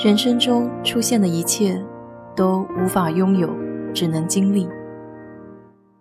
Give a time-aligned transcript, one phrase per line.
[0.00, 1.84] 人生中出现的一切
[2.36, 3.52] 都无法拥有，
[3.92, 4.68] 只能经历。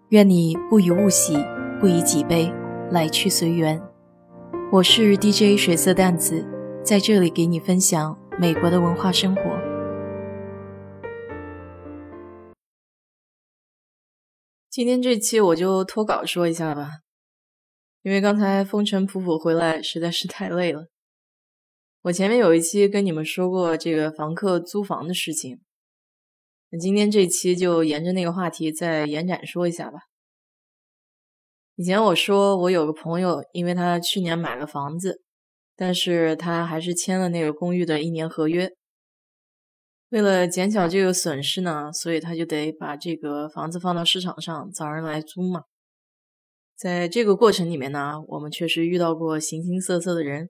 [0.10, 1.36] 愿你不以物喜，
[1.80, 2.54] 不以己悲，
[2.92, 3.82] 来去随缘。
[4.72, 6.46] 我是 DJ 水色淡子，
[6.84, 9.42] 在这里给你分享美国的文化生活。
[14.70, 17.00] 今天这期我就脱稿说一下吧，
[18.04, 20.86] 因为刚才风尘仆仆回来，实在是太累了。
[22.08, 25.60] 我前面有一期跟你们说过这个房客租房的事情，
[26.70, 30.00] 那今天这期就沿着那个话题再延展说一下吧。
[31.76, 35.22] 以前我说我有个朋友，因为他去年买了房子，
[35.76, 38.72] 但是他还是签了那个公寓的一年合约。
[40.08, 45.64] 为了减小这个损失呢，所以他就得把这个房子放到市场上找人来租嘛。
[46.78, 50.50] 在这个过程里面呢，我们确实遇到过形形色色的人。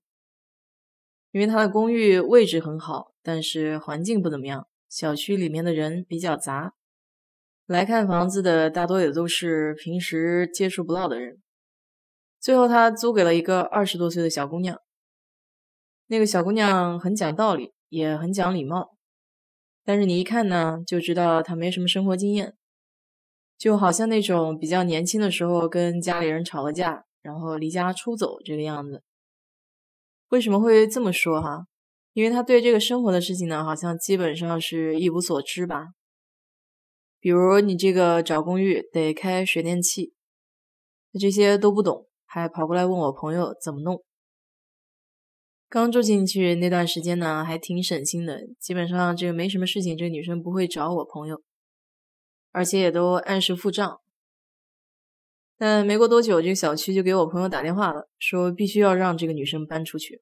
[1.37, 6.73] 因为他的公寓位置很好，但是环境不怎么样，小区里面的人比较杂，
[7.67, 11.37] 来看房子的大多也都是平时接触不到的人。
[12.39, 14.81] 最后他租给了一个二十多岁的小姑娘，
[16.07, 18.97] 那个小姑娘很讲道理，也很讲礼貌，
[19.85, 22.55] 但是你一看呢，就知道她没什么生活经验，
[23.59, 29.03] 就好像那种比较年轻的时候跟家里人吵了架，然后离家出走这个样子。
[30.29, 31.67] 为什么会这么说哈？
[32.13, 35.89] 因为他对这个生活的事情呢，好像基本上是一无所知吧。
[37.19, 40.13] 比如你这个找公寓得开水电气，
[41.19, 44.03] 这些都不懂，还跑过来问我朋友怎么弄。
[45.69, 51.41] 刚住进去那段时间呢，还挺省心的，基本上这个没什么事情，这个女生不会找我朋友，
[52.51, 53.99] 而且也都按时付账。
[55.59, 60.21] 但没过多久，这个小区就给我朋友打电话了，说必须要让这个女生搬出去。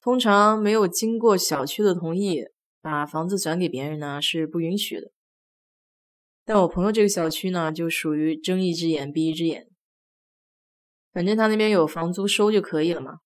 [0.00, 2.44] 通常没有经过小区的同意，
[2.80, 5.12] 把房子转给别人呢是不允许的。
[6.46, 9.68] 但我朋友这个小区呢，就属于睁一只眼闭一只眼，
[11.12, 13.18] 反正他那边有房租收就可以了嘛。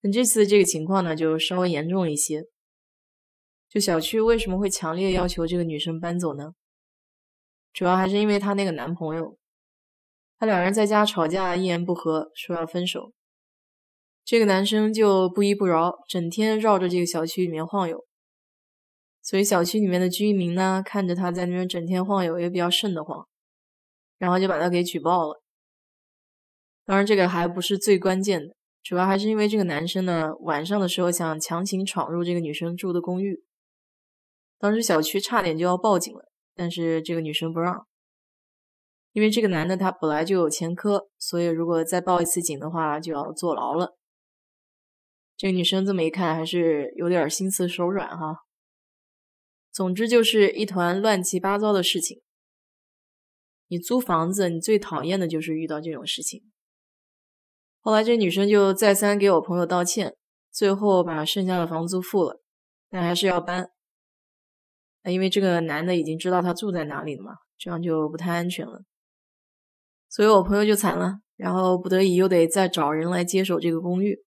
[0.00, 2.46] 那这次这个情况呢，就稍微严重一些。
[3.68, 6.54] 就小区为什么会强烈要求这个女生搬走呢？
[7.72, 9.38] 主要还是因为她那个男朋友。
[10.38, 13.12] 他两人在家吵架，一言不合说要分手。
[14.24, 18.04] 这个男生就不依不饶，整天绕着这个小区里面晃悠。
[19.22, 23.26] 所以小区里面的居民呢，看着他在那边整天晃悠，也比较瘆得慌，
[24.18, 25.42] 然后就把他给举报了。
[26.84, 33.42] 当然，这个还不是最关键的，主要还是因为这个男生呢，晚上的时候想强行闯入这个女生住的公寓。
[34.58, 37.86] 当时小区差点就要报警了，但是这个女生不让。
[39.14, 43.96] 因为这个男的他本来就有前科，所以如果再报一次警的话，就要坐牢了。
[45.36, 48.40] 这个女生这么一看，还是有点心慈手软哈。
[49.70, 52.22] 总之就是一团乱七八糟的事情。
[53.68, 56.42] 你租房子，你最讨厌的就是遇到这种事情。
[57.78, 60.16] 后来这女生就再三给我朋友道歉，
[60.50, 62.40] 最后把剩下的房租付了，
[62.90, 63.70] 但还是要搬。
[65.02, 68.82] 那因为这个男的已经知道她住在哪里了嘛，这样就不太安全了。
[70.14, 74.22] 所以我朋友就惨了，然后不得已又得再找人来接手这个公寓。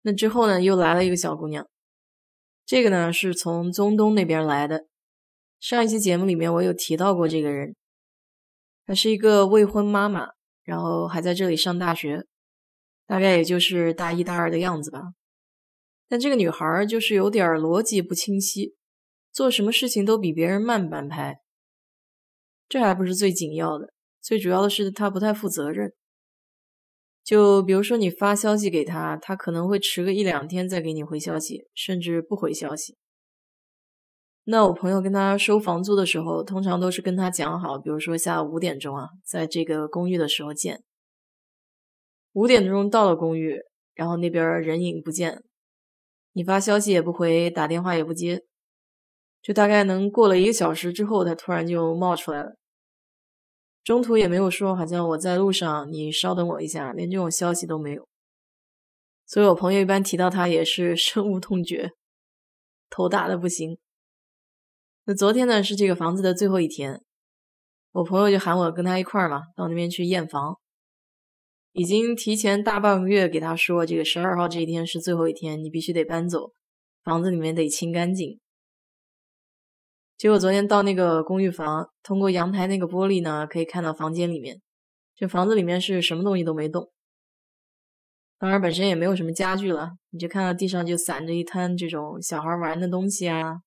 [0.00, 1.68] 那之后呢，又来了一个小姑娘，
[2.64, 4.86] 这个呢是从中东那边来的。
[5.60, 7.76] 上一期节目里面我有提到过这个人，
[8.86, 10.30] 她是一个未婚妈妈，
[10.62, 12.24] 然后还在这里上大学，
[13.06, 15.02] 大概也就是大一、大二的样子吧。
[16.08, 18.74] 但这个女孩就是有点逻辑不清晰，
[19.30, 21.40] 做什么事情都比别人慢半拍。
[22.70, 23.92] 这还不是最紧要的。
[24.28, 25.94] 最主要的是，他不太负责任。
[27.24, 32.98] 就比如说，你发消息给他，他可能会迟个一两天再给你回消息，甚至不回消息。
[34.44, 40.82] 那我朋友跟他收房租的时候，通常都是跟他讲好，比如说下午五点钟啊，在这个公寓的时候见。
[42.34, 43.62] 五点钟到了公寓，
[43.94, 45.42] 然后那边人影不见，
[46.34, 48.42] 你发消息也不回，打电话也不接，
[49.40, 52.57] 就大概能过了一个小时之后，他突然就冒出来了。
[53.88, 58.06] 中途也没有说，好像我在路上，你稍等我一下，连这种消息都没有。
[59.24, 61.92] 所以我朋友一般提到他也是深恶痛绝，
[62.90, 63.78] 头大的不行。
[65.06, 67.02] 那昨天呢是这个房子的最后一天，
[67.92, 70.58] 我朋友就喊我跟他一块儿嘛，到那边去验房。
[71.72, 76.52] 已经提前大半个月给他说，这个十二号这一天是最后一天，你必须得搬走，
[77.02, 78.38] 房子里面得清干净。
[80.18, 84.60] 结果昨天到那个公寓房，通过阳台那个玻璃呢，可以看到房间里面。
[85.14, 86.90] 这房子里面是什么东西都没动。
[88.36, 93.60] 当然本身也没有什么家具了，你就看到地上就散着一滩这种小孩玩的东西啊，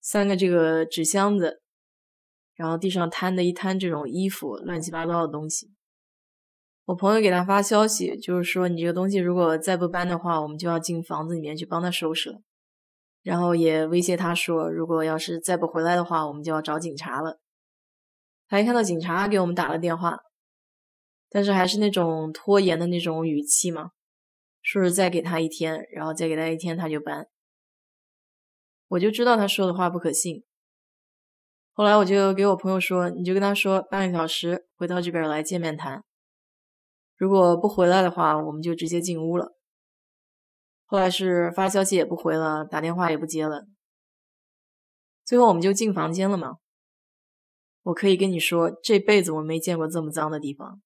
[0.00, 1.60] 三个这个纸箱子，
[2.54, 5.72] 然后地上摊的一摊这种衣服，乱七八糟的东西。
[6.84, 12.40] 我朋友给他发消息，就是说你这个东西如果再不搬的话，我们就要进房子里面去帮他收拾了。
[13.22, 17.40] 然后也威胁他说，如果要是再不回来的话，我们就要找警察了。
[18.48, 20.18] 他一看到警察给我们打了电话。
[21.30, 23.90] 但是还是那种拖延的那种语气嘛，
[24.62, 27.26] 说是再给他一天，然后再给他一天他就搬。
[28.88, 30.42] 我就知道他说的话不可信。
[31.74, 36.02] 后来我就给我朋友说，你就跟他说半个小时回到这边来见面谈。
[37.14, 39.52] 如果不回来的话，我们就直接进屋了。
[40.90, 43.66] 后来是发消息也不回了，打电话也不接了。
[45.22, 46.56] 最后我们就进房间了嘛。
[47.82, 50.80] 我可以跟你说，这辈子我没见过这么脏的地方。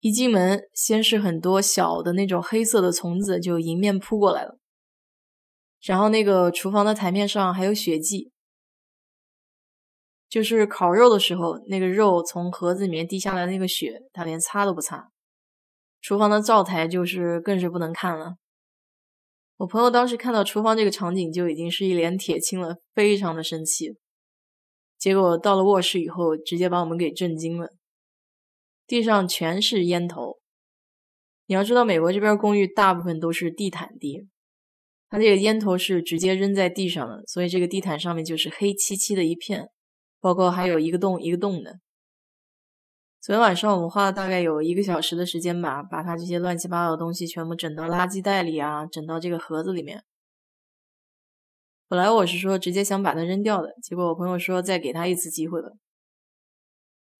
[0.00, 4.58] 一进门，先是很多小的那种黑色的虫子就迎面扑过来了，
[5.82, 8.32] 然后那个厨房的台面上还有血迹，
[10.30, 15.10] 就是烤肉的时候，那个肉从盒子里面滴下来那个血，他连擦都不擦。
[16.00, 18.36] 厨房的灶台就是更是不能看了。
[19.58, 23.96] 我朋友当时看到厨房这个场景就已经是一脸铁青了，非常的生气。
[24.98, 27.68] 结果到了卧室以后，直接把我们给震惊了。
[28.86, 30.38] 地上全是烟头。
[31.46, 34.28] 你要知道，美国这边公寓大部分都是地毯地，
[35.08, 39.68] 它这个烟头是直接扔在地上的，所以这个地毯上面就是黑漆漆的一片，
[40.20, 41.78] 包括还有一个洞一个洞的。
[43.22, 50.02] 昨天晚上我们花了大概有一个小时的时间吧，把它这些乱七八糟的东西全部整到垃圾袋里啊，整到这个盒子里面。
[51.86, 55.76] 本来我是说直接想把它扔掉的，结果我朋友说再给他一次机会了。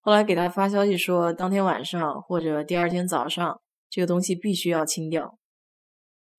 [0.01, 5.39] 后来给他发消息说，当天晚上或者第二天早上，这个东西必须要清掉。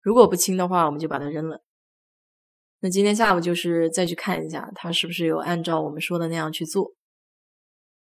[0.01, 1.61] 如果不清的话，我们就把它扔了。
[2.81, 6.91] 那今天下午就是再去看一下，他是不是有按照我们说的那样去做。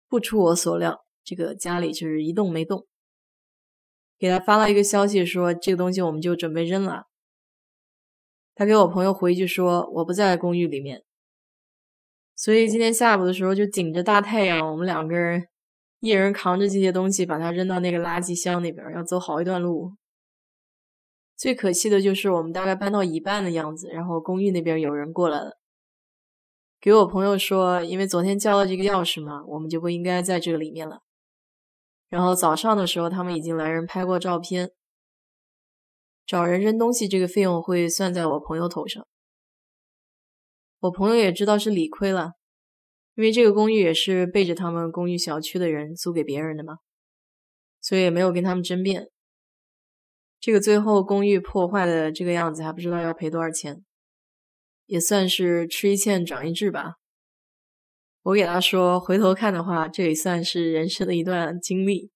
[0.09, 2.87] 不出我所料，这个家里就是一动没动。
[4.19, 7.07] 给他发了一个消息说，这个东西我们就准备扔了。
[8.55, 11.03] 他给我朋友回一句说，我不在公寓里面。
[12.37, 15.49] 所以今天下午的时候，就顶着大太阳，我们两个人
[16.01, 19.93] 一人扛着这些东西，把它扔到那个垃圾箱那边，要走好一段路。
[21.37, 25.59] 最可惜的就是我们大概搬到一半的样子，然后公寓那边有人过来了，
[26.81, 31.04] 给我朋友说，因为昨天交了这个钥匙嘛，我们就不应该在这个里面了。
[32.15, 34.71] 然后早上的时候，他们已经来人拍过照片，
[36.25, 39.05] 找人扔东西这个费用会算在我朋友头上。
[40.79, 42.35] 我朋友也知道是理亏了，
[43.17, 46.77] 因为这个公寓也是背着他们公寓小区的人租给别人的嘛，
[47.81, 49.11] 所以也没有跟他们争辩。
[50.39, 53.85] 这个最后公寓破坏的这个样子，还不知道要赔多少钱，
[54.87, 56.95] 也算是吃一堑长一智吧。
[58.25, 62.11] 我给他说，回头看的话，这也算是人生的一段经历。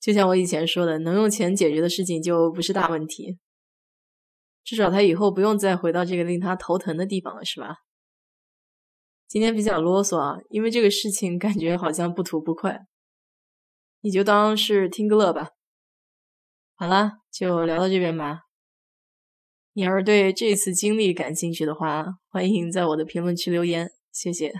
[0.00, 3.38] 就像我以前说的，能用钱解决的事情就不是大问题。
[4.62, 7.78] 至少他以后不用再回到这个令他头疼的地方了，是吧？
[9.26, 12.86] 今天比较啰嗦啊，因为这个事情感觉好像不吐不快，
[14.00, 15.48] 你就当是听个乐吧。
[16.76, 18.42] 好了，就聊到这边吧。
[19.72, 24.52] 你要是对这次经历感兴趣的话，欢迎在我的评论区留言，谢谢。